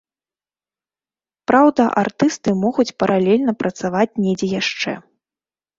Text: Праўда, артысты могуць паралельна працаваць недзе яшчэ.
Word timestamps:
Праўда, 1.51 1.83
артысты 2.05 2.49
могуць 2.65 2.89
паралельна 3.05 3.51
працаваць 3.61 4.11
недзе 4.27 4.47
яшчэ. 4.61 5.01